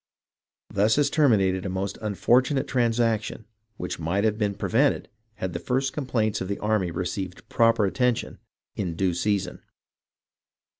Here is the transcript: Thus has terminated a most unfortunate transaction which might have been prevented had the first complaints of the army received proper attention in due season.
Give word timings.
Thus 0.71 0.95
has 0.95 1.11
terminated 1.11 1.63
a 1.63 1.69
most 1.69 1.99
unfortunate 2.01 2.67
transaction 2.67 3.45
which 3.77 3.99
might 3.99 4.23
have 4.23 4.35
been 4.35 4.55
prevented 4.55 5.09
had 5.35 5.53
the 5.53 5.59
first 5.59 5.93
complaints 5.93 6.41
of 6.41 6.47
the 6.47 6.57
army 6.57 6.89
received 6.89 7.47
proper 7.49 7.85
attention 7.85 8.39
in 8.75 8.95
due 8.95 9.13
season. 9.13 9.61